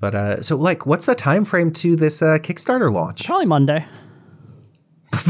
[0.00, 3.24] But uh, so like, what's the time frame to this uh, Kickstarter launch?
[3.26, 3.84] Probably Monday.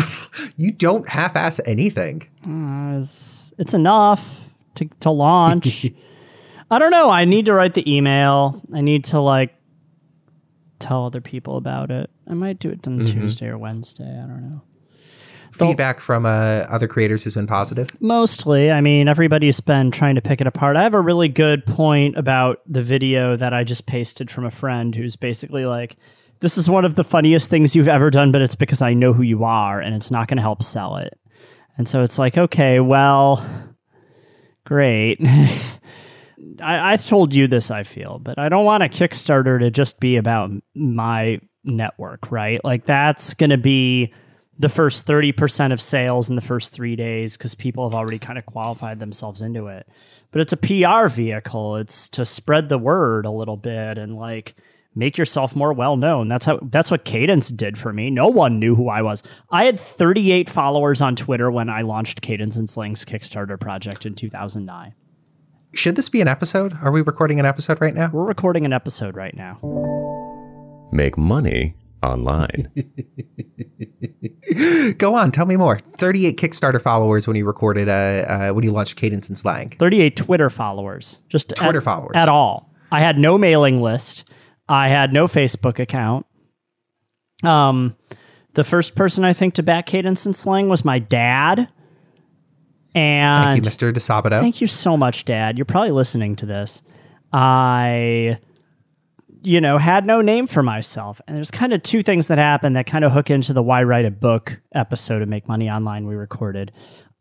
[0.57, 2.29] You don't half-ass anything.
[2.45, 5.87] Uh, it's, it's enough to, to launch.
[6.71, 7.11] I don't know.
[7.11, 8.61] I need to write the email.
[8.75, 9.55] I need to like
[10.79, 12.11] tell other people about it.
[12.27, 14.05] I might do it on Tuesday or Wednesday.
[14.05, 14.63] I don't know.
[15.67, 17.89] Feedback from uh, other creators has been positive.
[18.01, 18.71] Mostly.
[18.71, 20.77] I mean, everybody's been trying to pick it apart.
[20.77, 24.51] I have a really good point about the video that I just pasted from a
[24.51, 25.97] friend who's basically like,
[26.41, 29.13] this is one of the funniest things you've ever done, but it's because I know
[29.13, 31.19] who you are and it's not going to help sell it.
[31.77, 33.45] And so it's like, okay, well,
[34.65, 35.19] great.
[36.63, 40.01] I, I told you this, I feel, but I don't want a Kickstarter to just
[40.01, 42.63] be about my network, right?
[42.65, 44.13] Like, that's going to be
[44.59, 48.39] the first 30% of sales in the first three days because people have already kind
[48.39, 49.89] of qualified themselves into it.
[50.33, 51.77] But it's a PR vehicle.
[51.77, 54.57] It's to spread the word a little bit and like
[54.95, 56.29] make yourself more well known.
[56.29, 58.11] That's how that's what Cadence did for me.
[58.11, 59.23] No one knew who I was.
[59.51, 64.15] I had 38 followers on Twitter when I launched Cadence and Slang's Kickstarter project in
[64.15, 64.95] 2009.
[65.73, 66.77] Should this be an episode?
[66.83, 68.11] Are we recording an episode right now?
[68.13, 69.59] We're recording an episode right now.
[70.91, 72.71] Make money online.
[74.99, 75.81] Go on, tell me more.
[75.99, 79.71] 38 Kickstarter followers when you recorded, uh, uh, when you launched Cadence and Slang.
[79.79, 81.21] 38 Twitter followers.
[81.29, 82.17] Just Twitter at, followers.
[82.17, 82.73] at all.
[82.91, 84.31] I had no mailing list.
[84.69, 86.27] I had no Facebook account.
[87.43, 87.97] Um,
[88.55, 91.69] the first person I think to back Cadence and Slang was my dad.
[92.95, 93.93] And Thank you, Mr.
[93.93, 94.41] Disabato.
[94.41, 95.57] Thank you so much, Dad.
[95.59, 96.83] You're probably listening to this.
[97.33, 98.39] I,
[99.43, 101.21] you know, had no name for myself.
[101.27, 103.83] And there's kind of two things that happened that kind of hook into the Why
[103.83, 106.73] Write a Book episode of Make Money Online we recorded.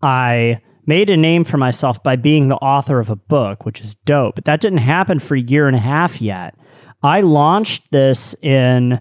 [0.02, 3.96] I made a name for myself by being the author of a book, which is
[4.06, 4.36] dope.
[4.36, 6.56] But that didn't happen for a year and a half yet.
[7.04, 9.00] I launched this in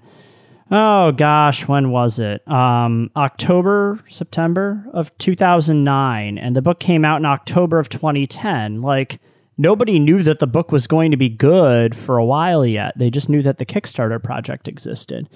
[0.70, 2.46] oh gosh, when was it?
[2.48, 6.38] Um, October, September of 2009.
[6.38, 8.80] And the book came out in October of 2010.
[8.82, 9.20] Like,
[9.58, 12.96] nobody knew that the book was going to be good for a while yet.
[12.96, 15.28] They just knew that the Kickstarter project existed.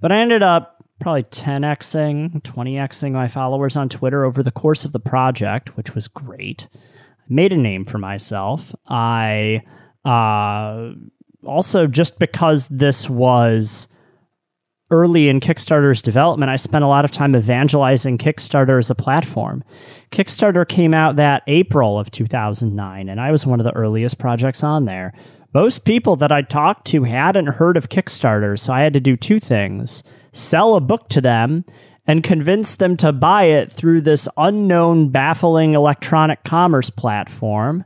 [0.00, 4.92] But I ended up probably 10xing, 20xing my followers on Twitter over the course of
[4.92, 6.68] the project, which was great.
[6.72, 8.74] I made a name for myself.
[8.88, 9.62] I
[10.04, 10.92] uh,
[11.44, 13.88] also, just because this was
[14.94, 19.64] early in Kickstarter's development, I spent a lot of time evangelizing Kickstarter as a platform.
[20.12, 24.62] Kickstarter came out that April of 2009, and I was one of the earliest projects
[24.62, 25.12] on there.
[25.52, 29.16] Most people that I talked to hadn't heard of Kickstarter, so I had to do
[29.16, 31.64] two things sell a book to them
[32.06, 37.84] and convince them to buy it through this unknown, baffling electronic commerce platform.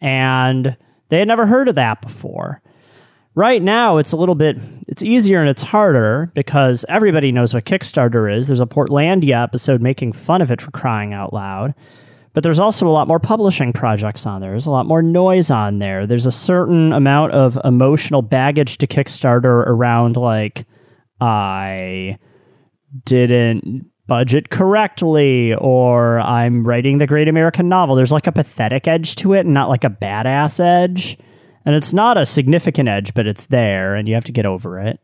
[0.00, 0.76] And
[1.08, 2.62] they had never heard of that before.
[3.38, 4.56] Right now, it's a little bit
[4.88, 8.48] it's easier and it's harder because everybody knows what Kickstarter is.
[8.48, 11.72] There's a Portlandia episode making fun of it for crying out loud.
[12.32, 14.50] But there's also a lot more publishing projects on there.
[14.50, 16.04] There's a lot more noise on there.
[16.04, 20.66] There's a certain amount of emotional baggage to Kickstarter around like
[21.20, 22.18] I
[23.04, 27.94] didn't budget correctly or I'm writing the great American novel.
[27.94, 31.18] There's like a pathetic edge to it and not like a badass edge.
[31.68, 34.80] And it's not a significant edge, but it's there, and you have to get over
[34.80, 35.00] it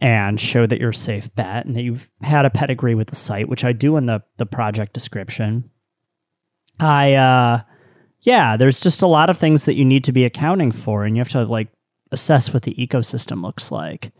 [0.00, 3.16] and show that you're a safe bet and that you've had a pedigree with the
[3.16, 5.68] site, which I do in the, the project description.
[6.78, 7.62] I, uh,
[8.20, 11.16] yeah, there's just a lot of things that you need to be accounting for, and
[11.16, 11.66] you have to like
[12.12, 14.12] assess what the ecosystem looks like.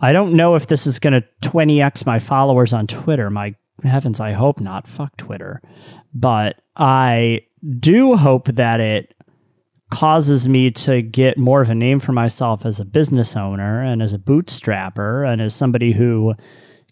[0.00, 3.28] I don't know if this is going to 20x my followers on Twitter.
[3.28, 4.88] My heavens, I hope not.
[4.88, 5.60] Fuck Twitter.
[6.14, 7.42] But I
[7.78, 9.14] do hope that it
[9.90, 14.02] causes me to get more of a name for myself as a business owner and
[14.02, 16.34] as a bootstrapper and as somebody who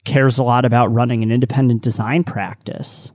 [0.05, 3.13] cares a lot about running an independent design practice.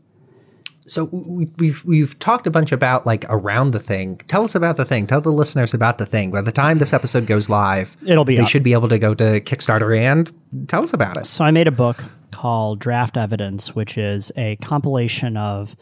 [0.88, 4.18] So we, we've we've talked a bunch about like around the thing.
[4.28, 5.08] Tell us about the thing.
[5.08, 6.32] Tell the listeners about the thing.
[6.32, 8.50] By the time this episode goes live, It'll be they up.
[8.50, 10.30] should be able to go to Kickstarter and
[10.68, 11.28] tell us about it.
[11.28, 15.76] So I made a book called Draft Evidence, which is a compilation of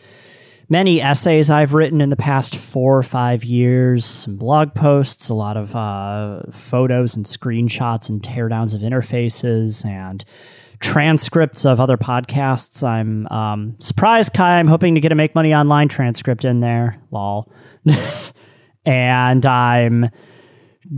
[0.69, 5.33] many essays I've written in the past four or five years, some blog posts, a
[5.33, 10.24] lot of uh, photos and screenshots and teardowns of interfaces, and
[10.80, 12.83] transcripts of other podcasts.
[12.83, 14.60] I'm um, surprised, Kai.
[14.60, 17.01] I'm hoping to get a Make Money Online transcript in there.
[17.12, 17.51] Lol.
[18.86, 20.10] and I'm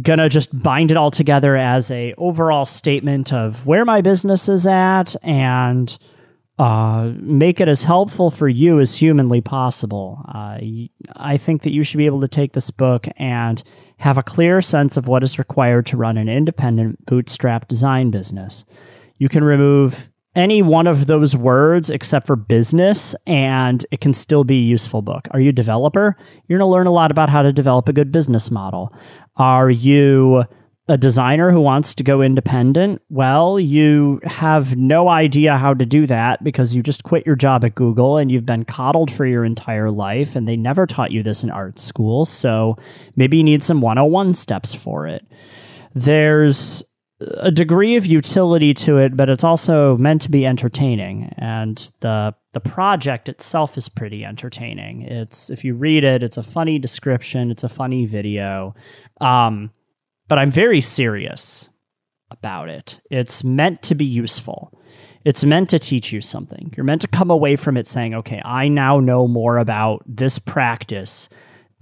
[0.01, 4.65] gonna just bind it all together as a overall statement of where my business is
[4.65, 5.97] at and
[6.62, 10.24] uh, make it as helpful for you as humanly possible.
[10.28, 10.60] Uh,
[11.16, 13.63] I think that you should be able to take this book and
[13.98, 18.63] have a clear sense of what is required to run an independent bootstrap design business.
[19.18, 24.44] You can remove any one of those words except for business and it can still
[24.44, 25.28] be a useful book.
[25.31, 26.16] Are you a developer?
[26.48, 28.94] You're going to learn a lot about how to develop a good business model.
[29.36, 30.44] Are you
[30.88, 33.01] a designer who wants to go independent?
[33.10, 37.63] Well, you have no idea how to do that because you just quit your job
[37.63, 41.24] at Google and you've been coddled for your entire life and they never taught you
[41.24, 42.25] this in art school.
[42.25, 42.78] So
[43.16, 45.25] maybe you need some 101 steps for it.
[45.94, 46.84] There's
[47.38, 51.34] a degree of utility to it, but it's also meant to be entertaining.
[51.38, 55.04] And the the project itself is pretty entertaining.
[55.04, 58.75] It's if you read it, it's a funny description, it's a funny video.
[59.22, 59.72] Um,
[60.31, 61.69] but I'm very serious
[62.30, 63.01] about it.
[63.12, 64.72] It's meant to be useful.
[65.25, 66.74] It's meant to teach you something.
[66.78, 70.39] You're meant to come away from it saying, okay, I now know more about this
[70.39, 71.28] practice,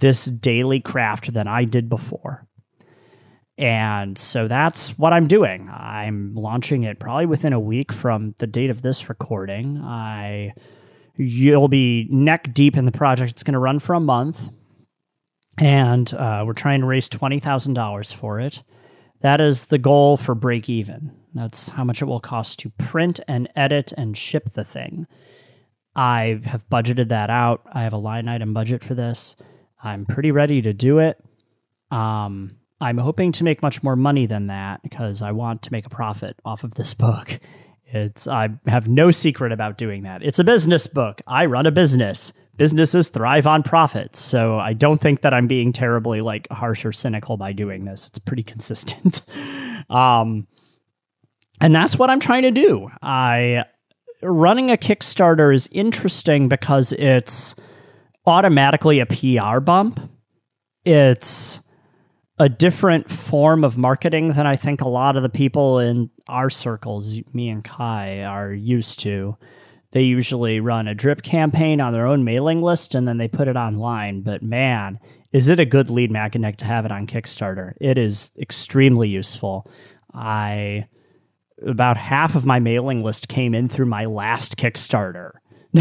[0.00, 2.44] this daily craft than I did before.
[3.56, 5.70] And so that's what I'm doing.
[5.72, 9.80] I'm launching it probably within a week from the date of this recording.
[9.80, 10.54] I
[11.16, 13.30] you'll be neck deep in the project.
[13.30, 14.50] It's going to run for a month,
[15.60, 18.62] and uh, we're trying to raise twenty thousand dollars for it.
[19.20, 21.12] That is the goal for break even.
[21.34, 25.06] That's how much it will cost to print and edit and ship the thing.
[25.94, 27.62] I have budgeted that out.
[27.70, 29.36] I have a line item budget for this.
[29.82, 31.22] I'm pretty ready to do it.
[31.90, 35.86] Um, I'm hoping to make much more money than that because I want to make
[35.86, 37.38] a profit off of this book.
[37.92, 40.22] It's I have no secret about doing that.
[40.22, 41.20] It's a business book.
[41.26, 42.32] I run a business.
[42.60, 44.18] Businesses thrive on profits.
[44.18, 48.06] So I don't think that I'm being terribly like harsh or cynical by doing this.
[48.06, 49.22] It's pretty consistent.
[49.88, 50.46] um
[51.58, 52.90] and that's what I'm trying to do.
[53.00, 53.64] I
[54.20, 57.54] running a Kickstarter is interesting because it's
[58.26, 59.98] automatically a PR bump.
[60.84, 61.60] It's
[62.38, 66.50] a different form of marketing than I think a lot of the people in our
[66.50, 69.38] circles, me and Kai, are used to.
[69.92, 73.48] They usually run a drip campaign on their own mailing list and then they put
[73.48, 74.22] it online.
[74.22, 75.00] But man,
[75.32, 77.74] is it a good lead magnet to have it on Kickstarter?
[77.80, 79.70] It is extremely useful.
[80.14, 80.86] I
[81.66, 85.32] about half of my mailing list came in through my last Kickstarter.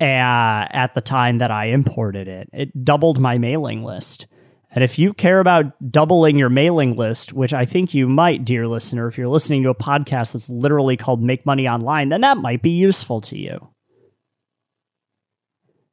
[0.00, 4.26] at the time that I imported it, it doubled my mailing list.
[4.74, 8.66] And if you care about doubling your mailing list, which I think you might, dear
[8.66, 12.38] listener, if you're listening to a podcast that's literally called Make Money Online, then that
[12.38, 13.68] might be useful to you.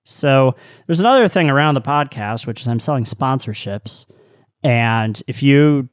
[0.04, 0.56] So
[0.88, 4.08] there's another thing around the podcast, which is I'm selling sponsorships.
[4.64, 5.88] And if you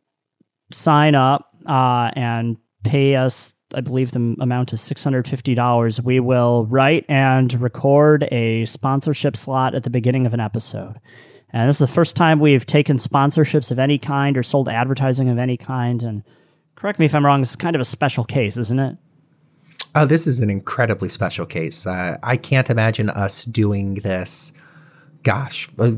[0.73, 7.05] sign up uh, and pay us, I believe the amount is $650, we will write
[7.06, 10.99] and record a sponsorship slot at the beginning of an episode.
[11.53, 15.29] And this is the first time we've taken sponsorships of any kind or sold advertising
[15.29, 16.03] of any kind.
[16.03, 16.23] And
[16.75, 18.97] correct me if I'm wrong, this is kind of a special case, isn't it?
[19.95, 21.87] Oh, this is an incredibly special case.
[21.87, 24.53] Uh, I can't imagine us doing this,
[25.23, 25.93] gosh, uh,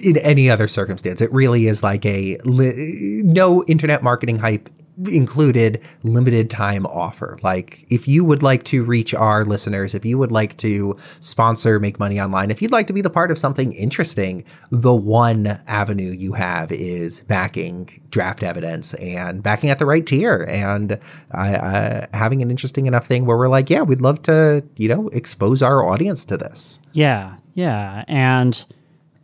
[0.00, 1.20] in any other circumstance.
[1.20, 4.70] It really is like a li- no internet marketing hype
[5.06, 7.38] included limited time offer.
[7.42, 11.78] Like if you would like to reach our listeners, if you would like to sponsor
[11.78, 15.46] Make Money Online, if you'd like to be the part of something interesting, the one
[15.66, 20.98] avenue you have is backing draft evidence and backing at the right tier and
[21.34, 24.88] uh, uh, having an interesting enough thing where we're like, yeah, we'd love to, you
[24.88, 26.80] know, expose our audience to this.
[26.92, 28.04] Yeah, yeah.
[28.08, 28.64] And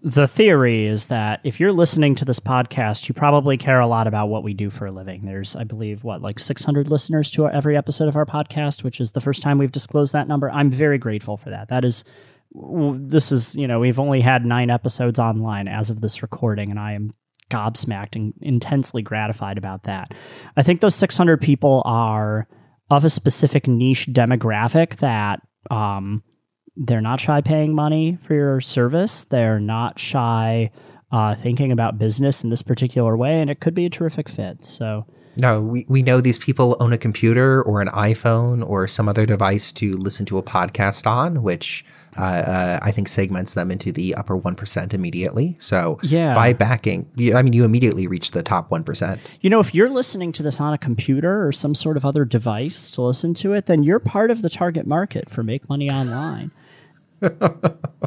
[0.04, 4.06] the theory is that if you're listening to this podcast, you probably care a lot
[4.06, 5.24] about what we do for a living.
[5.24, 9.12] There's, I believe, what, like 600 listeners to every episode of our podcast, which is
[9.12, 10.50] the first time we've disclosed that number.
[10.50, 11.68] I'm very grateful for that.
[11.68, 12.04] That is,
[12.52, 16.78] this is, you know, we've only had nine episodes online as of this recording, and
[16.78, 17.08] I am
[17.48, 20.12] gobsmacked and intensely gratified about that.
[20.54, 22.46] I think those 600 people are
[22.90, 26.22] of a specific niche demographic that, um,
[26.76, 29.22] they're not shy paying money for your service.
[29.22, 30.70] They're not shy
[31.12, 34.64] uh, thinking about business in this particular way, and it could be a terrific fit.
[34.64, 35.06] So.
[35.40, 39.26] No, we, we know these people own a computer or an iPhone or some other
[39.26, 41.84] device to listen to a podcast on, which
[42.16, 45.56] uh, uh, I think segments them into the upper 1% immediately.
[45.58, 46.34] So yeah.
[46.34, 49.18] by backing, I mean, you immediately reach the top 1%.
[49.40, 52.24] You know, if you're listening to this on a computer or some sort of other
[52.24, 55.90] device to listen to it, then you're part of the target market for Make Money
[55.90, 56.52] Online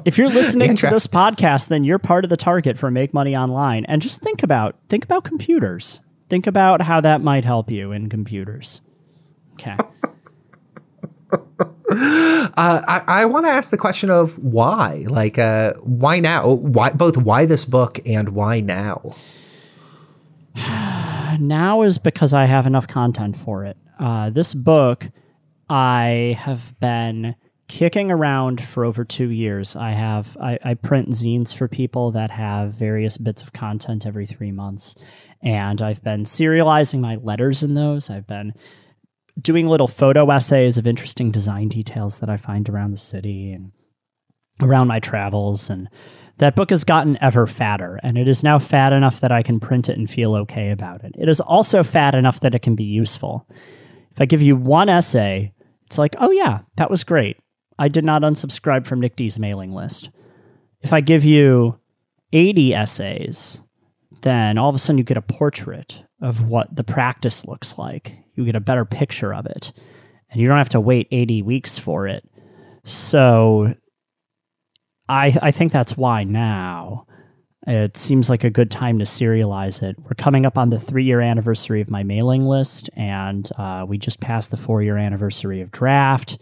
[0.05, 3.35] if you're listening to this podcast, then you're part of the target for Make Money
[3.35, 3.85] Online.
[3.85, 6.01] And just think about think about computers.
[6.29, 8.81] Think about how that might help you in computers.
[9.53, 9.77] Okay.
[11.89, 16.49] Uh, I, I want to ask the question of why, like, uh, why now?
[16.49, 19.13] Why both why this book and why now?
[21.39, 23.77] now is because I have enough content for it.
[23.99, 25.09] Uh, this book,
[25.69, 27.35] I have been
[27.67, 29.75] kicking around for over two years.
[29.75, 34.25] I have I, I print zines for people that have various bits of content every
[34.25, 34.95] three months,
[35.41, 38.09] and I've been serializing my letters in those.
[38.09, 38.53] I've been
[39.39, 43.71] doing little photo essays of interesting design details that I find around the city and
[44.61, 45.87] around my travels and
[46.39, 49.59] that book has gotten ever fatter and it is now fat enough that I can
[49.59, 51.13] print it and feel okay about it.
[51.17, 53.47] It is also fat enough that it can be useful.
[54.11, 55.53] If I give you one essay,
[55.85, 57.37] it's like, "Oh yeah, that was great.
[57.79, 60.09] I did not unsubscribe from Nick D's mailing list."
[60.81, 61.79] If I give you
[62.33, 63.61] 80 essays,
[64.21, 68.17] then all of a sudden you get a portrait of what the practice looks like.
[68.35, 69.73] You get a better picture of it,
[70.29, 72.27] and you don't have to wait 80 weeks for it.
[72.83, 73.73] So
[75.09, 77.05] I, I think that's why now.
[77.65, 79.97] It seems like a good time to serialize it.
[79.99, 83.97] We're coming up on the three year anniversary of my mailing list, and uh, we
[83.97, 86.37] just passed the four year anniversary of draft.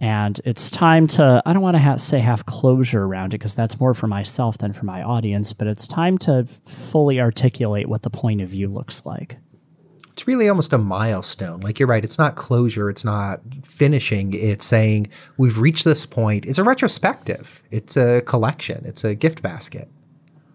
[0.00, 3.54] And it's time to, I don't want to ha- say have closure around it because
[3.54, 8.02] that's more for myself than for my audience, but it's time to fully articulate what
[8.02, 9.38] the point of view looks like.
[10.12, 11.60] It's really almost a milestone.
[11.60, 16.46] Like you're right, it's not closure, it's not finishing, it's saying we've reached this point.
[16.46, 19.88] It's a retrospective, it's a collection, it's a gift basket.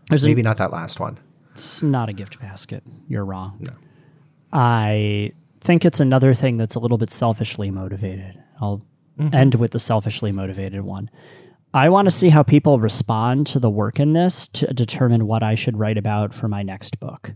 [0.09, 1.17] There's Maybe not that last one.
[1.51, 2.83] It's not a gift basket.
[3.07, 3.57] You're wrong.
[3.61, 3.71] No.
[4.51, 5.31] I
[5.61, 8.37] think it's another thing that's a little bit selfishly motivated.
[8.59, 8.81] I'll
[9.17, 9.35] mm-hmm.
[9.35, 11.09] end with the selfishly motivated one.
[11.73, 15.41] I want to see how people respond to the work in this to determine what
[15.41, 17.33] I should write about for my next book.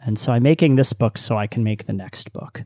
[0.00, 2.64] And so I'm making this book so I can make the next book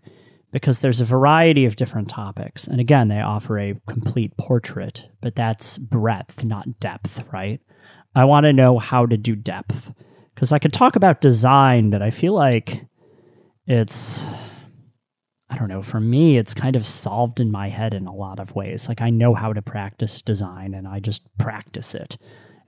[0.51, 2.67] because there's a variety of different topics.
[2.67, 7.61] And again, they offer a complete portrait, but that's breadth, not depth, right?
[8.15, 9.93] I want to know how to do depth
[10.35, 12.87] because I could talk about design, but I feel like
[13.67, 14.21] it's
[15.51, 18.39] I don't know, for me, it's kind of solved in my head in a lot
[18.39, 18.87] of ways.
[18.89, 22.19] Like I know how to practice design and I just practice it.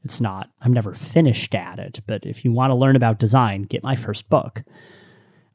[0.03, 3.63] It's not, I'm never finished at it, but if you want to learn about design,
[3.63, 4.63] get my first book.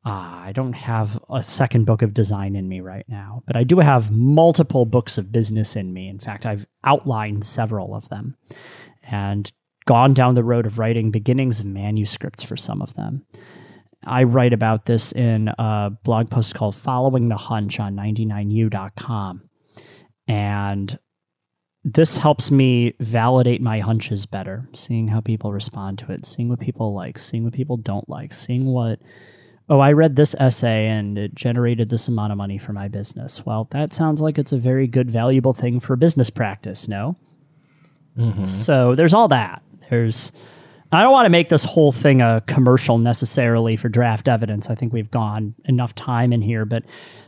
[0.06, 0.10] Uh,
[0.46, 3.80] I don't have a second book of design in me right now, but I do
[3.80, 6.08] have multiple books of business in me.
[6.08, 8.38] In fact, I've outlined several of them
[9.10, 9.52] and
[9.86, 13.26] gone down the road of writing beginnings of manuscripts for some of them.
[14.06, 19.50] I write about this in a blog post called Following the Hunch on 99u.com.
[20.28, 21.00] And
[21.84, 26.60] this helps me validate my hunches better, seeing how people respond to it, seeing what
[26.60, 29.00] people like, seeing what people don't like, seeing what,
[29.70, 33.46] oh, I read this essay and it generated this amount of money for my business.
[33.46, 37.18] Well, that sounds like it's a very good, valuable thing for business practice, no?
[38.18, 38.48] Mm-hmm.
[38.48, 39.62] So there's all that.
[39.90, 40.32] There's
[40.92, 44.70] I don't want to make this whole thing a commercial necessarily for draft evidence.
[44.70, 46.84] I think we've gone enough time in here, but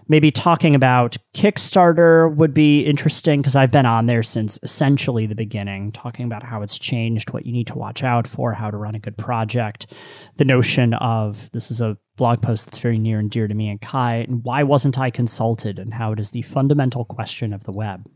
[0.08, 5.36] maybe talking about Kickstarter would be interesting because I've been on there since essentially the
[5.36, 8.78] beginning, talking about how it's changed, what you need to watch out for, how to
[8.78, 9.92] run a good project,
[10.38, 13.70] the notion of this is a blog post that's very near and dear to me
[13.70, 17.64] and Kai, and why wasn't I consulted, and how it is the fundamental question of
[17.64, 18.08] the web.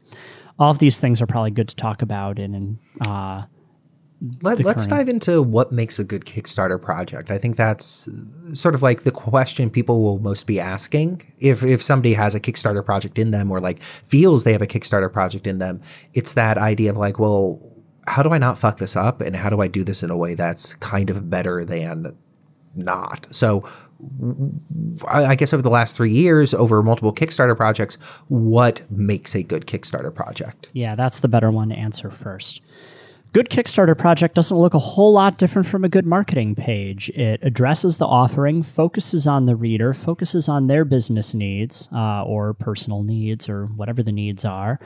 [0.59, 3.45] All of these things are probably good to talk about in, in uh,
[4.41, 7.31] let, us dive into what makes a good Kickstarter project.
[7.31, 8.07] I think that's
[8.53, 12.39] sort of like the question people will most be asking if if somebody has a
[12.39, 15.81] Kickstarter project in them or like feels they have a Kickstarter project in them.
[16.13, 17.59] It's that idea of like, well,
[18.07, 20.17] how do I not fuck this up and how do I do this in a
[20.17, 22.15] way that's kind of better than
[22.75, 23.27] not?
[23.31, 23.67] So
[25.07, 27.95] I guess over the last three years, over multiple Kickstarter projects,
[28.27, 30.69] what makes a good Kickstarter project?
[30.73, 32.61] Yeah, that's the better one to answer first
[33.33, 37.09] good Kickstarter project doesn't look a whole lot different from a good marketing page.
[37.09, 42.53] It addresses the offering, focuses on the reader, focuses on their business needs uh, or
[42.53, 44.79] personal needs or whatever the needs are.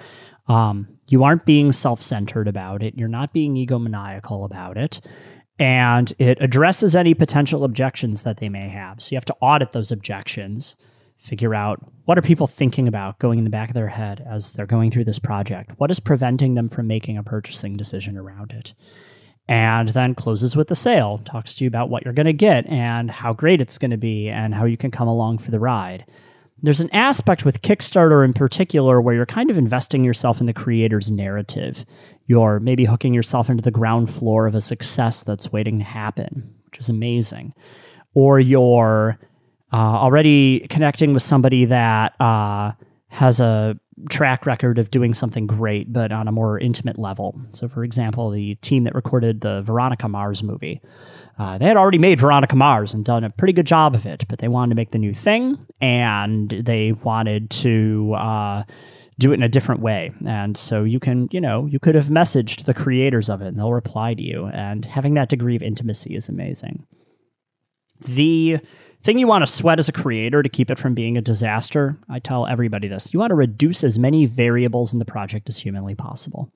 [0.47, 5.01] Um, you aren't being self centered about it, you're not being egomaniacal about it.
[5.57, 9.01] And it addresses any potential objections that they may have.
[9.01, 10.75] So you have to audit those objections
[11.25, 14.51] figure out what are people thinking about going in the back of their head as
[14.51, 15.73] they're going through this project?
[15.77, 18.73] What is preventing them from making a purchasing decision around it?
[19.47, 22.67] And then closes with the sale talks to you about what you're going to get
[22.67, 25.59] and how great it's going to be and how you can come along for the
[25.59, 26.05] ride.
[26.63, 30.53] There's an aspect with kickstarter in particular where you're kind of investing yourself in the
[30.53, 31.85] creator's narrative.
[32.25, 36.55] You're maybe hooking yourself into the ground floor of a success that's waiting to happen
[36.75, 37.53] which is amazing.
[38.13, 39.17] Or you're
[39.75, 42.71] uh, already connecting with somebody that uh,
[43.09, 43.77] has a
[44.09, 47.37] track record of doing something great, but on a more intimate level.
[47.49, 50.81] So, for example, the team that recorded the Veronica Mars movie,
[51.37, 54.23] uh, they had already made Veronica Mars and done a pretty good job of it,
[54.29, 58.13] but they wanted to make the new thing and they wanted to.
[58.13, 58.63] Uh,
[59.17, 60.11] do it in a different way.
[60.25, 63.57] And so you can, you know, you could have messaged the creators of it and
[63.57, 64.47] they'll reply to you.
[64.47, 66.85] And having that degree of intimacy is amazing.
[68.01, 68.59] The
[69.05, 71.97] thing you want to sweat as a creator to keep it from being a disaster,
[72.09, 75.59] I tell everybody this you want to reduce as many variables in the project as
[75.59, 76.51] humanly possible.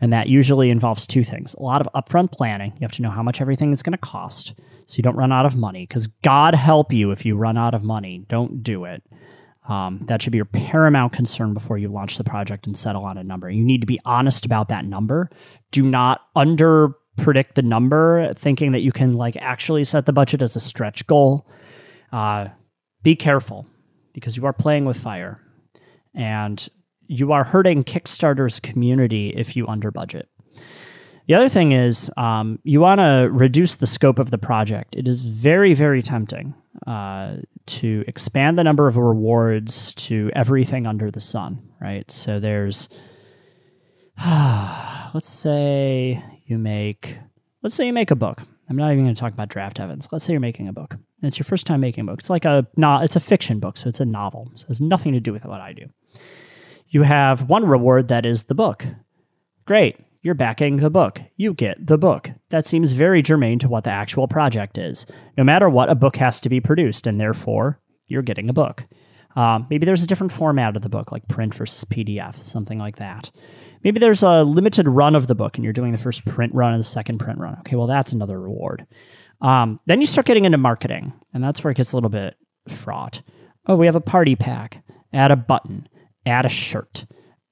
[0.00, 2.72] And that usually involves two things a lot of upfront planning.
[2.74, 5.32] You have to know how much everything is going to cost so you don't run
[5.32, 8.24] out of money, because God help you if you run out of money.
[8.28, 9.02] Don't do it.
[9.68, 13.18] Um, that should be your paramount concern before you launch the project and settle on
[13.18, 13.50] a number.
[13.50, 15.28] You need to be honest about that number.
[15.72, 20.42] Do not under predict the number, thinking that you can like actually set the budget
[20.42, 21.48] as a stretch goal.
[22.16, 22.48] Uh,
[23.02, 23.66] be careful
[24.14, 25.38] because you are playing with fire,
[26.14, 26.66] and
[27.08, 30.30] you are hurting Kickstarter's community if you under budget.
[31.28, 34.96] The other thing is um, you want to reduce the scope of the project.
[34.96, 36.54] It is very, very tempting
[36.86, 42.10] uh, to expand the number of rewards to everything under the sun, right?
[42.10, 42.88] So there's,
[44.26, 47.18] let's say you make,
[47.62, 48.42] let's say you make a book.
[48.70, 50.08] I'm not even going to talk about draft evidence.
[50.10, 50.96] Let's say you're making a book.
[51.22, 52.20] It's your first time making a book.
[52.20, 54.50] It's like a no, it's a fiction book, so it's a novel.
[54.54, 55.86] So it has nothing to do with what I do.
[56.88, 58.86] You have one reward that is the book.
[59.64, 59.96] Great
[60.26, 61.20] you're backing the book.
[61.36, 62.32] You get the book.
[62.50, 65.06] That seems very germane to what the actual project is.
[65.38, 68.84] No matter what, a book has to be produced, and therefore, you're getting a book.
[69.36, 72.96] Um, maybe there's a different format of the book, like print versus PDF, something like
[72.96, 73.30] that.
[73.84, 76.72] Maybe there's a limited run of the book, and you're doing the first print run
[76.72, 77.56] and the second print run.
[77.60, 78.84] Okay, well, that's another reward.
[79.40, 82.36] Um, then you start getting into marketing, and that's where it gets a little bit
[82.68, 83.22] fraught.
[83.66, 84.82] Oh, we have a party pack.
[85.12, 85.88] Add a button,
[86.24, 87.06] add a shirt,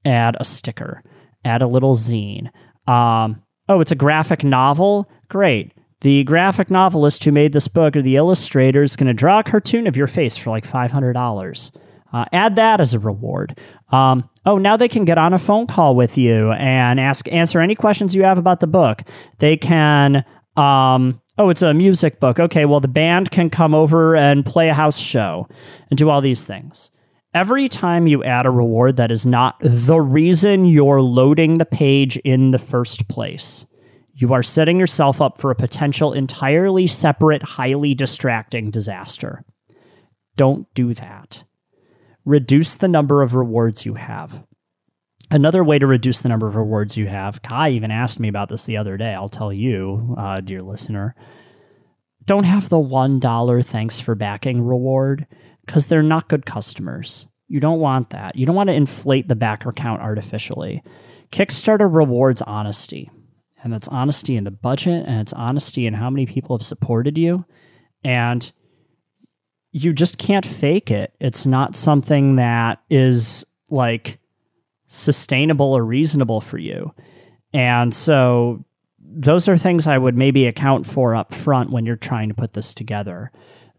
[0.04, 1.02] add a sticker,
[1.44, 2.50] add a little zine,
[2.86, 5.10] um, oh, it's a graphic novel?
[5.28, 5.72] Great.
[6.00, 9.44] The graphic novelist who made this book or the illustrator is going to draw a
[9.44, 11.72] cartoon of your face for like $500.
[12.12, 13.58] Uh, add that as a reward.
[13.90, 17.60] Um, oh, now they can get on a phone call with you and ask answer
[17.60, 19.02] any questions you have about the book.
[19.38, 20.24] They can.
[20.56, 22.38] Um, oh, it's a music book.
[22.38, 25.48] Okay, well, the band can come over and play a house show
[25.90, 26.90] and do all these things
[27.34, 32.16] every time you add a reward that is not the reason you're loading the page
[32.18, 33.66] in the first place,
[34.12, 39.44] you are setting yourself up for a potential entirely separate, highly distracting disaster.
[40.36, 41.44] Don't do that.
[42.24, 44.46] Reduce the number of rewards you have.
[45.30, 48.48] Another way to reduce the number of rewards you have, Kai even asked me about
[48.48, 49.14] this the other day.
[49.14, 51.14] I'll tell you, uh, dear listener.
[52.26, 55.26] Don't have the $1 thanks for backing reward
[55.66, 57.26] because they're not good customers.
[57.48, 58.36] You don't want that.
[58.36, 60.82] You don't want to inflate the backer count artificially.
[61.30, 63.10] Kickstarter rewards honesty,
[63.62, 67.18] and that's honesty in the budget, and it's honesty in how many people have supported
[67.18, 67.44] you.
[68.02, 68.50] And
[69.72, 71.12] you just can't fake it.
[71.20, 74.18] It's not something that is like
[74.94, 76.92] sustainable or reasonable for you.
[77.52, 78.64] And so
[78.98, 82.52] those are things I would maybe account for up front when you're trying to put
[82.52, 83.30] this together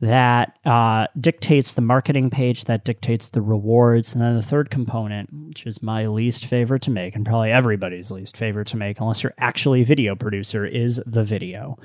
[0.02, 4.14] that uh, dictates the marketing page, that dictates the rewards.
[4.14, 8.12] And then the third component, which is my least favorite to make, and probably everybody's
[8.12, 11.78] least favorite to make, unless you're actually a video producer, is the video.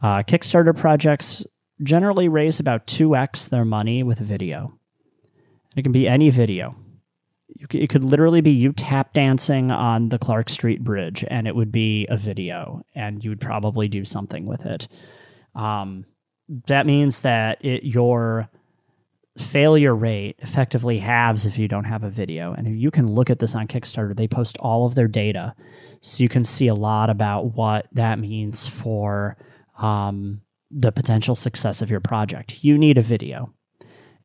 [0.00, 1.44] Uh, Kickstarter projects
[1.82, 4.78] generally raise about 2x their money with video.
[5.76, 6.76] It can be any video.
[7.70, 11.72] It could literally be you tap dancing on the Clark Street Bridge, and it would
[11.72, 14.88] be a video, and you would probably do something with it.
[15.54, 16.06] Um,
[16.66, 18.48] that means that it, your
[19.38, 22.52] failure rate effectively halves if you don't have a video.
[22.52, 25.54] And you can look at this on Kickstarter, they post all of their data.
[26.00, 29.36] So you can see a lot about what that means for
[29.78, 32.62] um, the potential success of your project.
[32.62, 33.52] You need a video.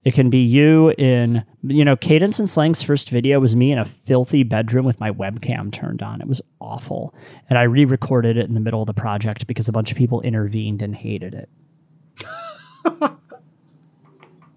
[0.08, 3.78] It can be you in, you know, Cadence and Slang's first video was me in
[3.78, 6.22] a filthy bedroom with my webcam turned on.
[6.22, 7.14] It was awful.
[7.50, 9.98] And I re recorded it in the middle of the project because a bunch of
[9.98, 11.50] people intervened and hated it.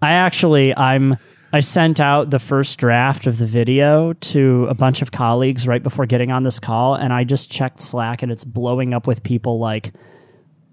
[0.01, 1.17] I actually I'm
[1.53, 5.83] I sent out the first draft of the video to a bunch of colleagues right
[5.83, 9.25] before getting on this call and I just checked Slack and it's blowing up with
[9.25, 9.95] people like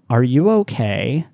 [0.08, 1.26] are you okay?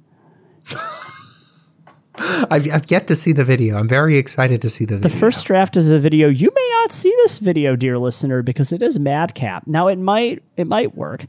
[2.17, 3.77] I've, I've yet to see the video.
[3.77, 5.09] I'm very excited to see the video.
[5.09, 8.73] The first draft of the video, you may not see this video, dear listener, because
[8.73, 9.67] it is madcap.
[9.67, 11.27] Now it might it might work,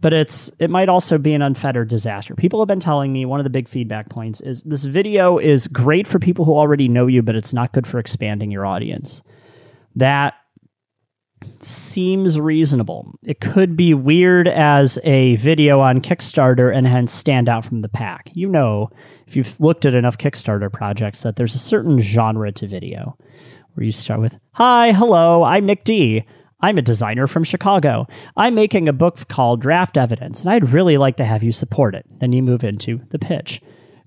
[0.00, 2.34] but it's it might also be an unfettered disaster.
[2.34, 5.66] People have been telling me one of the big feedback points is this video is
[5.68, 9.22] great for people who already know you, but it's not good for expanding your audience.
[9.94, 10.34] That
[11.58, 13.12] seems reasonable.
[13.24, 17.88] It could be weird as a video on Kickstarter and hence stand out from the
[17.88, 18.30] pack.
[18.32, 18.90] You know,
[19.26, 23.16] if you've looked at enough Kickstarter projects, that there's a certain genre to video
[23.74, 26.24] where you start with, Hi, hello, I'm Nick D.
[26.60, 28.06] I'm a designer from Chicago.
[28.36, 31.94] I'm making a book called Draft Evidence, and I'd really like to have you support
[31.94, 32.06] it.
[32.18, 33.60] Then you move into the pitch.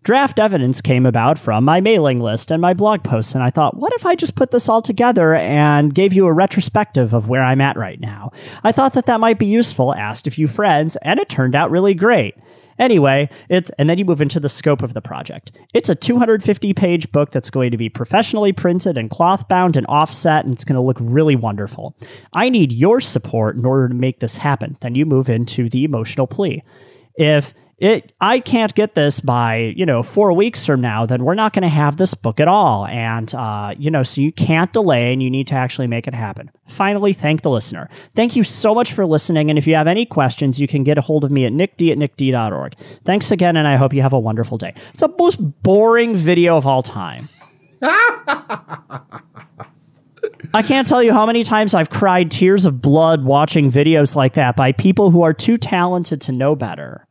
[0.04, 3.76] Draft evidence came about from my mailing list and my blog posts, and I thought,
[3.76, 7.44] what if I just put this all together and gave you a retrospective of where
[7.44, 8.32] I'm at right now?
[8.64, 11.70] I thought that that might be useful, asked a few friends, and it turned out
[11.70, 12.36] really great.
[12.80, 15.52] Anyway, it's and then you move into the scope of the project.
[15.74, 19.86] It's a 250 page book that's going to be professionally printed and cloth bound and
[19.88, 21.94] offset, and it's going to look really wonderful.
[22.32, 24.78] I need your support in order to make this happen.
[24.80, 26.64] Then you move into the emotional plea.
[27.16, 31.34] If it I can't get this by you know four weeks from now, then we're
[31.34, 32.86] not going to have this book at all.
[32.88, 36.14] And uh, you know, so you can't delay, and you need to actually make it
[36.14, 36.52] happen.
[36.68, 37.90] Finally, thank the listener.
[38.16, 39.50] Thank you so much for listening.
[39.50, 41.92] And if you have any questions, you can get a hold of me at nickd
[41.92, 42.76] at nickd.org.
[43.06, 44.74] Thanks again, and I hope you have a wonderful day.
[44.92, 47.28] It's the most boring video of all time.
[50.54, 54.34] I can't tell you how many times I've cried tears of blood watching videos like
[54.34, 57.06] that by people who are too talented to know better.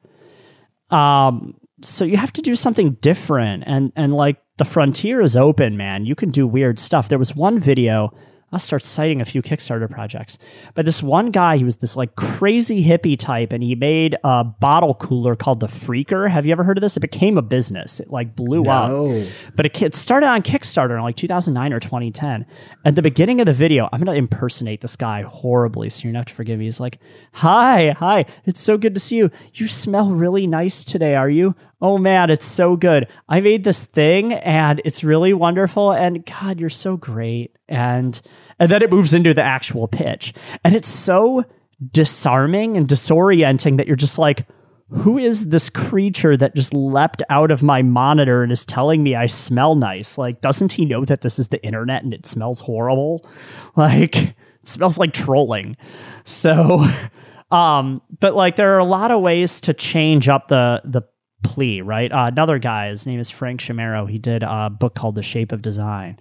[0.90, 5.76] Um, so you have to do something different, and and like the frontier is open,
[5.76, 6.04] man.
[6.04, 7.08] You can do weird stuff.
[7.08, 8.12] There was one video
[8.50, 10.38] I'll start citing a few Kickstarter projects.
[10.74, 14.42] But this one guy, he was this like crazy hippie type, and he made a
[14.42, 16.30] bottle cooler called the Freaker.
[16.30, 16.96] Have you ever heard of this?
[16.96, 18.00] It became a business.
[18.00, 18.70] It like blew No.
[18.70, 19.28] up.
[19.54, 22.46] But it, it started on Kickstarter in like 2009 or 2010.
[22.86, 26.12] At the beginning of the video, I'm going to impersonate this guy horribly, so you're
[26.12, 26.64] going to have to forgive me.
[26.64, 26.98] He's like,
[27.34, 29.30] Hi, hi, it's so good to see you.
[29.54, 31.54] You smell really nice today, are you?
[31.80, 33.06] Oh man, it's so good.
[33.28, 35.92] I made this thing and it's really wonderful.
[35.92, 37.56] And God, you're so great.
[37.68, 38.20] And
[38.58, 40.34] and then it moves into the actual pitch.
[40.64, 41.44] And it's so
[41.92, 44.46] disarming and disorienting that you're just like,
[44.90, 49.14] who is this creature that just leapt out of my monitor and is telling me
[49.14, 50.16] I smell nice?
[50.16, 53.28] Like, doesn't he know that this is the internet and it smells horrible?
[53.76, 55.76] Like, it smells like trolling.
[56.24, 56.84] So,
[57.52, 61.02] um, but like, there are a lot of ways to change up the the
[61.42, 62.10] plea, right?
[62.10, 64.08] Uh, another guy, his name is Frank Chimero.
[64.08, 66.18] He did a book called The Shape of Design,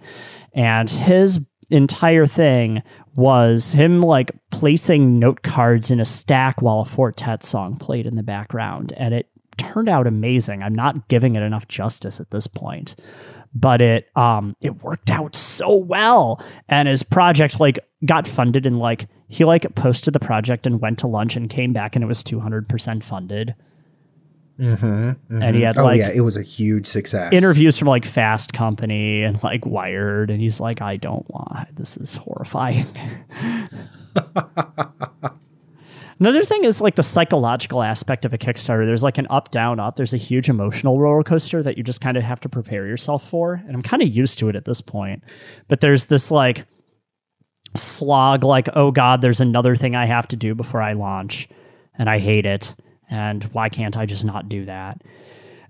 [0.52, 2.82] and his entire thing
[3.14, 8.06] was him like placing note cards in a stack while a Four Tet song played
[8.06, 10.62] in the background, and it turned out amazing.
[10.62, 12.94] I'm not giving it enough justice at this point,
[13.54, 18.78] but it um it worked out so well, and his project like got funded and
[18.78, 22.08] like he like posted the project and went to lunch and came back and it
[22.08, 23.54] was 200% funded.
[24.58, 25.62] Mm-hmm, and he mm-hmm.
[25.62, 27.32] had Oh like yeah, it was a huge success.
[27.32, 31.96] interviews from like Fast Company and like Wired, and he's like, I don't want this
[31.96, 32.86] is horrifying.
[36.20, 38.84] Another thing is like the psychological aspect of a Kickstarter.
[38.84, 39.94] There's like an up, down, up.
[39.94, 43.28] There's a huge emotional roller coaster that you just kind of have to prepare yourself
[43.28, 43.62] for.
[43.66, 45.22] And I'm kind of used to it at this point.
[45.68, 46.66] But there's this like
[47.76, 51.48] slog, like, oh God, there's another thing I have to do before I launch.
[51.94, 52.74] And I hate it.
[53.10, 55.02] And why can't I just not do that?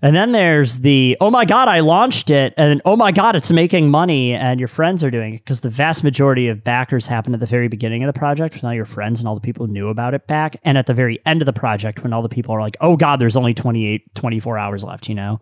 [0.01, 2.53] And then there's the, oh my God, I launched it.
[2.55, 4.33] And oh my God, it's making money.
[4.33, 7.45] And your friends are doing it because the vast majority of backers happen at the
[7.45, 9.89] very beginning of the project when all your friends and all the people who knew
[9.89, 10.55] about it back.
[10.63, 12.95] And at the very end of the project when all the people are like, oh
[12.95, 15.41] God, there's only 28, 24 hours left, you know?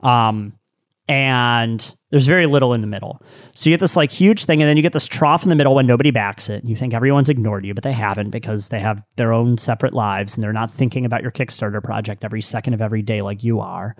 [0.00, 0.54] Um,
[1.10, 3.20] and there's very little in the middle.
[3.52, 5.56] So you get this like huge thing, and then you get this trough in the
[5.56, 6.64] middle when nobody backs it.
[6.64, 10.34] You think everyone's ignored you, but they haven't because they have their own separate lives
[10.34, 13.58] and they're not thinking about your Kickstarter project every second of every day like you
[13.58, 13.96] are.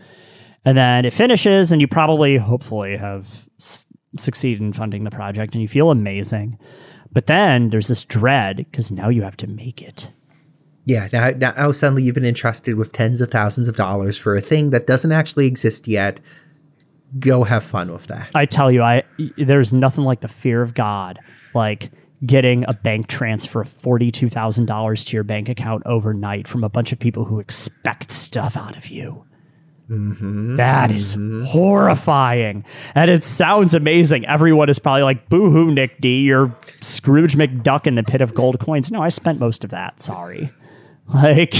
[0.65, 5.55] And then it finishes, and you probably, hopefully, have s- succeeded in funding the project
[5.55, 6.59] and you feel amazing.
[7.11, 10.13] But then there's this dread because now you have to make it.
[10.85, 14.41] Yeah, now, now suddenly you've been entrusted with tens of thousands of dollars for a
[14.41, 16.21] thing that doesn't actually exist yet.
[17.19, 18.31] Go have fun with that.
[18.35, 19.03] I tell you, I
[19.37, 21.19] there's nothing like the fear of God,
[21.55, 21.91] like
[22.25, 26.63] getting a bank transfer of forty two thousand dollars to your bank account overnight from
[26.63, 29.25] a bunch of people who expect stuff out of you.
[29.89, 30.55] Mm-hmm.
[30.55, 31.43] That is mm-hmm.
[31.47, 34.25] horrifying, and it sounds amazing.
[34.27, 38.35] Everyone is probably like, "Boo hoo, Nick D, you're Scrooge McDuck in the pit of
[38.35, 40.01] gold coins." No, I spent most of that.
[40.01, 40.51] Sorry,
[41.13, 41.55] like.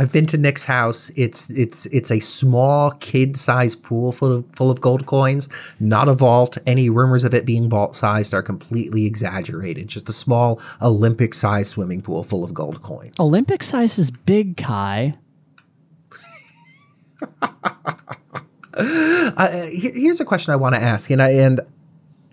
[0.00, 1.10] I've been to Nick's house.
[1.14, 5.46] It's it's it's a small kid-sized pool full of full of gold coins,
[5.78, 6.56] not a vault.
[6.66, 9.88] Any rumors of it being vault-sized are completely exaggerated.
[9.88, 13.20] Just a small Olympic-sized swimming pool full of gold coins.
[13.20, 15.18] Olympic size is big, Kai.
[18.72, 21.60] Uh, here's a question I want to ask, and I and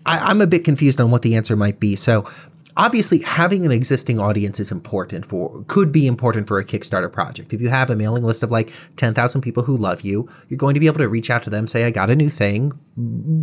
[0.06, 1.94] I, I'm a bit confused on what the answer might be.
[1.94, 2.28] So
[2.78, 7.52] obviously having an existing audience is important for could be important for a kickstarter project.
[7.52, 10.74] If you have a mailing list of like 10,000 people who love you you're going
[10.74, 12.72] to be able to reach out to them say i got a new thing.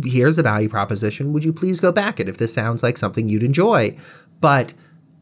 [0.04, 1.32] Here's a value proposition.
[1.32, 3.96] Would you please go back it if this sounds like something you'd enjoy?
[4.40, 4.72] But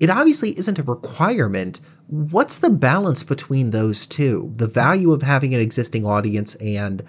[0.01, 1.81] it obviously isn't a requirement.
[2.07, 4.53] What's the balance between those two?
[4.57, 7.03] The value of having an existing audience and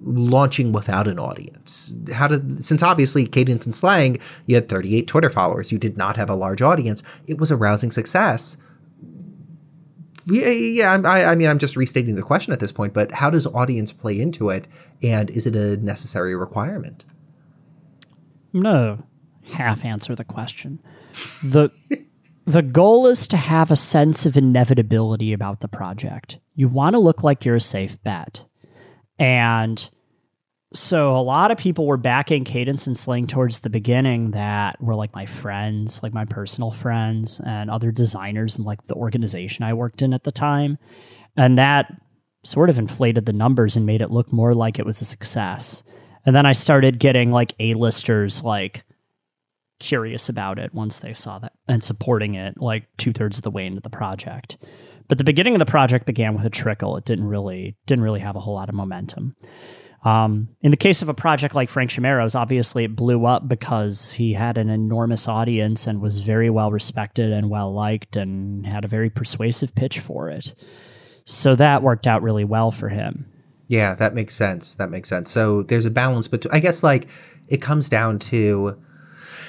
[0.00, 1.94] launching without an audience?
[2.12, 6.16] How did since obviously cadence and slang, you had 38 Twitter followers, you did not
[6.16, 7.02] have a large audience.
[7.26, 8.56] It was a rousing success.
[10.28, 11.00] Yeah, yeah.
[11.04, 12.92] I, I mean, I'm just restating the question at this point.
[12.92, 14.66] But how does audience play into it,
[15.02, 17.04] and is it a necessary requirement?
[18.52, 19.04] No,
[19.52, 20.80] half answer the question.
[21.42, 21.70] the
[22.46, 26.38] The goal is to have a sense of inevitability about the project.
[26.54, 28.44] You want to look like you're a safe bet.
[29.18, 29.88] And
[30.72, 34.94] so a lot of people were backing Cadence and Slang towards the beginning that were
[34.94, 39.74] like my friends, like my personal friends and other designers and like the organization I
[39.74, 40.78] worked in at the time.
[41.36, 41.92] And that
[42.44, 45.82] sort of inflated the numbers and made it look more like it was a success.
[46.24, 48.84] And then I started getting like A-listers like
[49.78, 53.50] curious about it once they saw that and supporting it like two thirds of the
[53.50, 54.56] way into the project.
[55.08, 56.96] But the beginning of the project began with a trickle.
[56.96, 59.36] It didn't really didn't really have a whole lot of momentum.
[60.04, 64.12] Um, in the case of a project like Frank Chimero's, obviously it blew up because
[64.12, 68.84] he had an enormous audience and was very well respected and well liked and had
[68.84, 70.54] a very persuasive pitch for it.
[71.24, 73.26] So that worked out really well for him.
[73.66, 74.74] Yeah, that makes sense.
[74.74, 75.30] That makes sense.
[75.30, 77.08] So there's a balance, but I guess like
[77.48, 78.80] it comes down to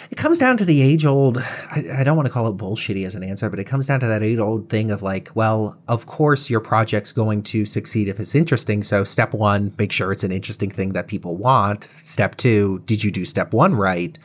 [0.10, 3.06] it comes down to the age old I, I, don't want to call it bullshitty
[3.06, 5.78] as an answer but it comes down to that age old thing of like well
[5.88, 10.12] of course your project's going to succeed if it's interesting so step one make sure
[10.12, 11.84] it's an interesting thing that people want.
[11.86, 14.18] Step two did you do step one right?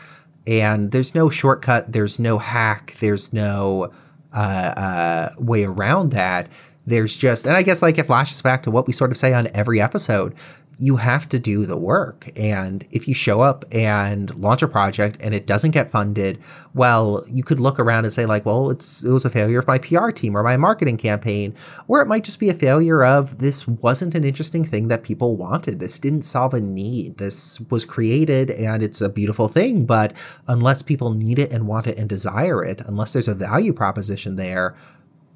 [0.47, 3.93] And there's no shortcut there's no hack there's no
[4.35, 6.49] uh, uh, way around that
[6.87, 9.33] there's just and i guess like it flashes back to what we sort of say
[9.33, 10.35] on every episode
[10.83, 12.29] you have to do the work.
[12.37, 16.41] And if you show up and launch a project and it doesn't get funded,
[16.75, 19.67] well, you could look around and say like, well, it's it was a failure of
[19.67, 21.55] my PR team or my marketing campaign,
[21.87, 25.37] or it might just be a failure of this wasn't an interesting thing that people
[25.37, 25.79] wanted.
[25.79, 27.19] This didn't solve a need.
[27.19, 30.15] This was created and it's a beautiful thing, but
[30.49, 34.35] unless people need it and want it and desire it, unless there's a value proposition
[34.37, 34.75] there,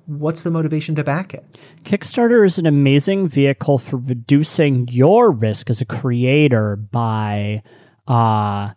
[0.07, 1.45] what's the motivation to back it?
[1.83, 7.63] Kickstarter is an amazing vehicle for reducing your risk as a creator by
[8.07, 8.71] uh,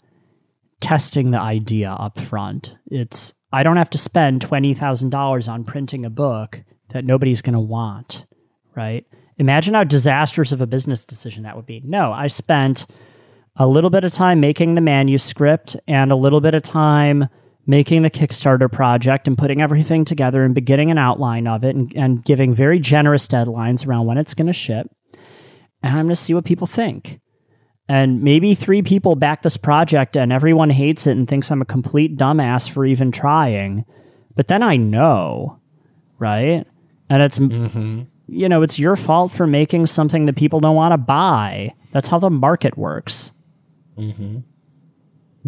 [0.82, 2.76] testing the idea up front.
[2.88, 7.42] It's I don't have to spend twenty thousand dollars on printing a book that nobody's
[7.42, 8.26] going to want,
[8.76, 9.06] right?
[9.38, 11.82] Imagine how disastrous of a business decision that would be.
[11.86, 12.86] No, I spent
[13.56, 17.28] a little bit of time making the manuscript and a little bit of time
[17.70, 21.96] making the Kickstarter project and putting everything together and beginning an outline of it and,
[21.96, 24.88] and giving very generous deadlines around when it's going to ship.
[25.84, 27.20] And I'm going to see what people think.
[27.88, 31.66] And maybe three people back this project and everyone hates it and thinks I'm a
[31.66, 33.86] complete dumbass for even trying.
[34.36, 35.60] But then I know,
[36.18, 36.66] right?
[37.08, 38.02] And it's, mm-hmm.
[38.26, 41.76] you know, it's your fault for making something that people don't want to buy.
[41.92, 43.32] That's how the market works.
[43.96, 44.40] Mm-hmm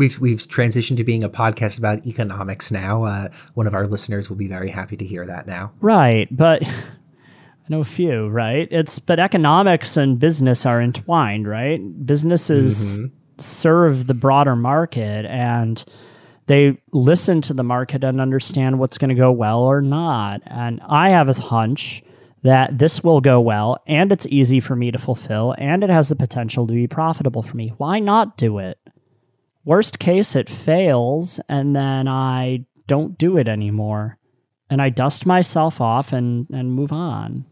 [0.02, 3.04] we've we've transitioned to being a podcast about economics now.
[3.04, 5.72] Uh, one of our listeners will be very happy to hear that now.
[5.80, 8.28] Right, but I know a few.
[8.28, 11.48] Right, it's but economics and business are entwined.
[11.48, 13.06] Right, businesses mm-hmm.
[13.38, 15.84] serve the broader market and.
[16.48, 20.42] They listen to the market and understand what's going to go well or not.
[20.48, 22.04] And I have a hunch
[22.42, 26.10] that this will go well and it's easy for me to fulfill and it has
[26.10, 27.70] the potential to be profitable for me.
[27.78, 28.80] Why not do it?
[29.64, 34.18] Worst case, it fails, and then I don't do it anymore.
[34.70, 37.46] And I dust myself off and, and move on.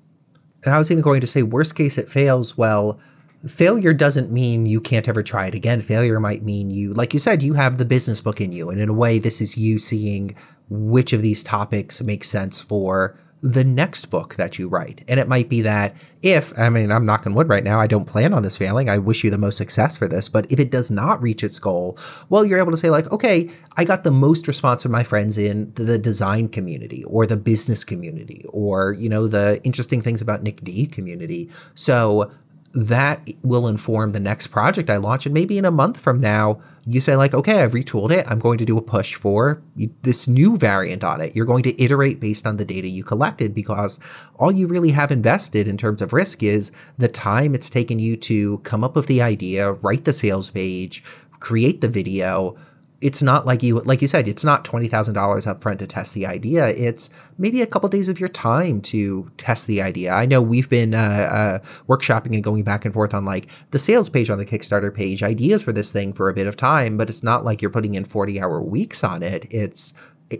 [0.63, 2.57] And I was even going to say, worst case, it fails.
[2.57, 2.99] Well,
[3.47, 5.81] failure doesn't mean you can't ever try it again.
[5.81, 8.69] Failure might mean you, like you said, you have the business book in you.
[8.69, 10.35] And in a way, this is you seeing
[10.69, 15.03] which of these topics makes sense for the next book that you write.
[15.07, 18.05] And it might be that if, I mean, I'm knocking wood right now, I don't
[18.05, 18.89] plan on this failing.
[18.89, 20.27] I wish you the most success for this.
[20.27, 21.97] But if it does not reach its goal,
[22.27, 25.37] well, you're able to say, like, okay, I got the most response from my friends
[25.37, 30.43] in the design community or the business community or, you know, the interesting things about
[30.43, 31.49] Nick D community.
[31.75, 32.31] So
[32.73, 35.25] that will inform the next project I launch.
[35.25, 38.25] And maybe in a month from now, you say, like, okay, I've retooled it.
[38.27, 39.61] I'm going to do a push for
[40.01, 41.35] this new variant on it.
[41.35, 43.99] You're going to iterate based on the data you collected because
[44.35, 48.15] all you really have invested in terms of risk is the time it's taken you
[48.17, 51.03] to come up with the idea, write the sales page,
[51.39, 52.55] create the video,
[53.01, 56.25] it's not like you like you said it's not $20000 up front to test the
[56.25, 56.67] idea.
[56.67, 60.11] It's maybe a couple days of your time to test the idea.
[60.11, 63.79] I know we've been uh, uh, workshopping and going back and forth on like the
[63.79, 66.97] sales page on the kickstarter page ideas for this thing for a bit of time
[66.97, 69.47] but it's not like you're putting in 40 hour weeks on it.
[69.49, 69.93] It's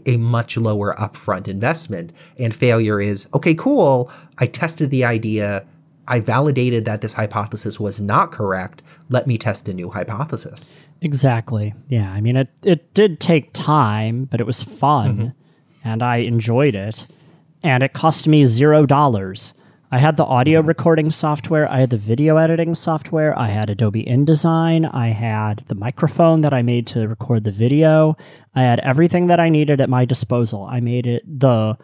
[0.05, 2.13] a much lower upfront investment.
[2.37, 4.11] And failure is okay cool.
[4.37, 5.65] I tested the idea
[6.09, 8.81] I validated that this hypothesis was not correct.
[9.09, 10.75] Let me test a new hypothesis.
[11.01, 11.73] Exactly.
[11.87, 12.11] Yeah.
[12.11, 15.87] I mean, it, it did take time, but it was fun mm-hmm.
[15.87, 17.05] and I enjoyed it.
[17.63, 19.53] And it cost me zero dollars.
[19.91, 24.05] I had the audio recording software, I had the video editing software, I had Adobe
[24.05, 28.15] InDesign, I had the microphone that I made to record the video.
[28.53, 30.63] I had everything that I needed at my disposal.
[30.65, 31.75] I made it the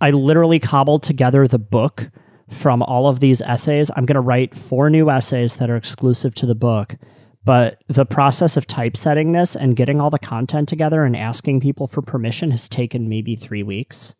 [0.00, 2.10] I literally cobbled together the book
[2.50, 3.90] from all of these essays.
[3.96, 6.96] I'm going to write four new essays that are exclusive to the book.
[7.44, 11.86] But the process of typesetting this and getting all the content together and asking people
[11.86, 14.14] for permission has taken maybe three weeks.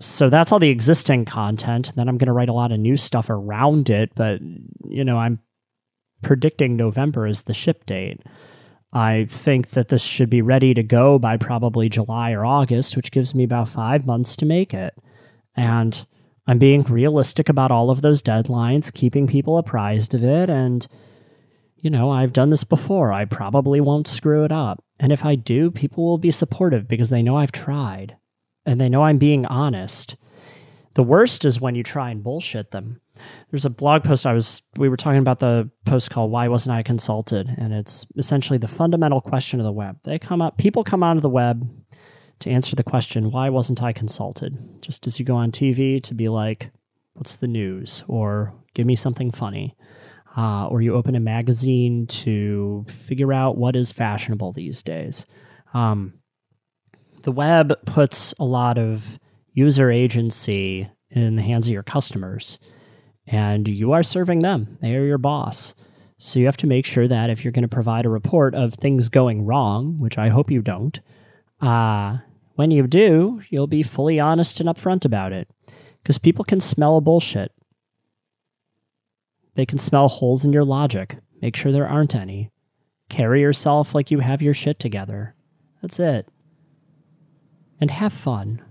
[0.00, 1.92] So that's all the existing content.
[1.96, 4.12] Then I'm going to write a lot of new stuff around it.
[4.14, 4.40] But,
[4.88, 5.40] you know, I'm
[6.22, 8.22] predicting November is the ship date.
[8.92, 13.10] I think that this should be ready to go by probably July or August, which
[13.10, 14.94] gives me about five months to make it.
[15.56, 16.06] And
[16.46, 20.50] I'm being realistic about all of those deadlines, keeping people apprised of it.
[20.50, 20.86] And,
[21.78, 23.12] you know, I've done this before.
[23.12, 24.84] I probably won't screw it up.
[25.00, 28.16] And if I do, people will be supportive because they know I've tried
[28.66, 30.16] and they know I'm being honest.
[30.94, 33.00] The worst is when you try and bullshit them.
[33.50, 36.74] There's a blog post I was we were talking about the post called Why Wasn't
[36.74, 37.48] I Consulted?
[37.58, 39.98] And it's essentially the fundamental question of the web.
[40.04, 41.68] They come up people come onto the web
[42.40, 44.82] to answer the question, why wasn't I consulted?
[44.82, 46.70] Just as you go on TV to be like,
[47.14, 48.04] what's the news?
[48.08, 49.76] Or give me something funny.
[50.36, 55.26] Uh, or you open a magazine to figure out what is fashionable these days.
[55.74, 56.14] Um,
[57.22, 59.18] the web puts a lot of
[59.52, 62.58] user agency in the hands of your customers,
[63.26, 64.76] and you are serving them.
[64.80, 65.74] They are your boss.
[66.18, 68.74] So you have to make sure that if you're going to provide a report of
[68.74, 70.98] things going wrong, which I hope you don't,
[71.64, 72.18] uh,
[72.56, 75.48] when you do, you'll be fully honest and upfront about it.
[76.02, 77.52] Because people can smell bullshit.
[79.54, 81.16] They can smell holes in your logic.
[81.40, 82.50] Make sure there aren't any.
[83.08, 85.34] Carry yourself like you have your shit together.
[85.80, 86.28] That's it.
[87.80, 88.62] And have fun.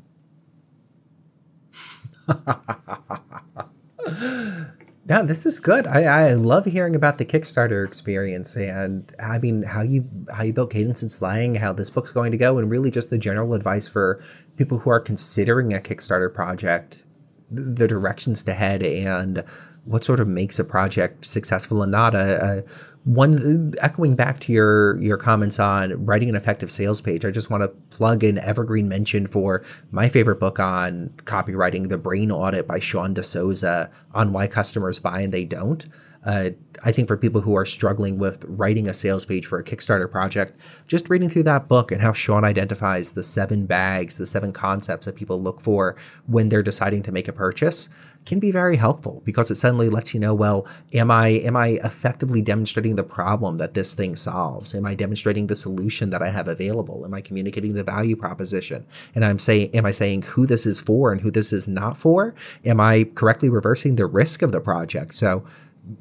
[5.09, 5.85] Yeah, this is good.
[5.85, 10.53] I, I love hearing about the Kickstarter experience and I mean how you how you
[10.53, 13.53] built Cadence and Slang, how this book's going to go, and really just the general
[13.53, 14.23] advice for
[14.55, 17.05] people who are considering a Kickstarter project,
[17.51, 19.43] the directions to head and
[19.85, 21.81] what sort of makes a project successful?
[21.81, 22.63] And not a, a
[23.05, 27.49] one echoing back to your your comments on writing an effective sales page i just
[27.49, 32.65] want to plug an evergreen mention for my favorite book on copywriting the brain audit
[32.65, 35.85] by sean D'Souza on why customers buy and they don't.
[36.25, 36.51] Uh,
[36.85, 40.09] I think for people who are struggling with writing a sales page for a Kickstarter
[40.09, 44.53] project, just reading through that book and how Sean identifies the seven bags, the seven
[44.53, 47.89] concepts that people look for when they're deciding to make a purchase
[48.25, 51.79] can be very helpful because it suddenly lets you know, well, am I am I
[51.83, 54.73] effectively demonstrating the problem that this thing solves?
[54.73, 57.05] Am I demonstrating the solution that I have available?
[57.05, 58.85] Am I communicating the value proposition?
[59.15, 61.97] And I'm saying, am I saying who this is for and who this is not
[61.97, 62.33] for?
[62.65, 65.13] Am I correctly reversing the risk of the project?
[65.13, 65.43] So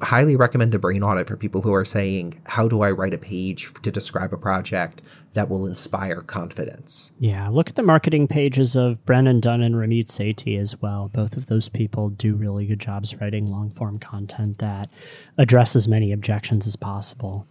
[0.01, 3.17] highly recommend the brain audit for people who are saying, How do I write a
[3.17, 5.01] page to describe a project
[5.33, 7.11] that will inspire confidence?
[7.19, 11.09] Yeah, look at the marketing pages of Brennan Dunn and Ramit Sethi as well.
[11.09, 14.89] Both of those people do really good jobs writing long form content that
[15.37, 17.47] addresses as many objections as possible.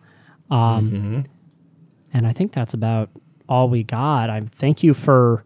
[0.51, 1.21] Um, mm-hmm.
[2.13, 3.11] And I think that's about
[3.49, 4.31] all we got.
[4.31, 5.45] I thank you for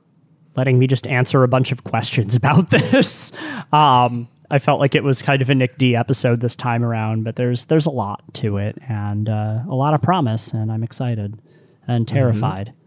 [0.57, 3.33] letting me just answer a bunch of questions about this.
[3.73, 7.25] Um, I felt like it was kind of a Nick D episode this time around,
[7.25, 10.83] but there's there's a lot to it and uh, a lot of promise, and I'm
[10.83, 11.39] excited
[11.87, 12.15] and mm-hmm.
[12.15, 12.69] terrified.
[12.69, 12.81] Mm-hmm.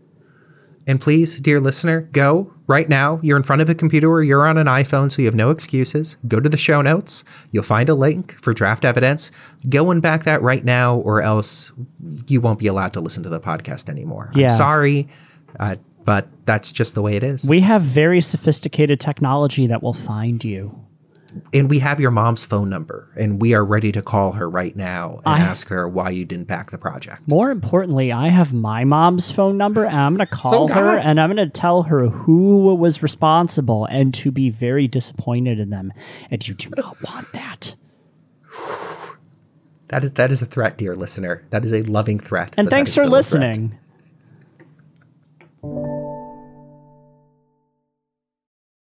[0.87, 3.19] And please, dear listener, go right now.
[3.21, 5.51] You're in front of a computer or you're on an iPhone, so you have no
[5.51, 6.15] excuses.
[6.27, 7.23] Go to the show notes.
[7.51, 9.29] You'll find a link for draft evidence.
[9.67, 11.71] Go and back that right now, or else
[12.27, 14.31] you won't be allowed to listen to the podcast anymore.
[14.33, 14.45] Yeah.
[14.45, 15.07] I'm sorry,
[15.59, 15.75] uh,
[16.05, 17.45] but that's just the way it is.
[17.45, 20.88] We have very sophisticated technology that will find you
[21.53, 24.75] and we have your mom's phone number and we are ready to call her right
[24.75, 27.27] now and I, ask her why you didn't back the project.
[27.27, 30.67] More importantly, I have my mom's phone number and I'm going to oh, call oh,
[30.73, 35.59] her and I'm going to tell her who was responsible and to be very disappointed
[35.59, 35.93] in them.
[36.31, 37.75] And you do not want that.
[39.89, 41.43] That is that is a threat, dear listener.
[41.49, 42.53] That is a loving threat.
[42.57, 43.11] And thanks for a threat.
[43.11, 43.79] listening.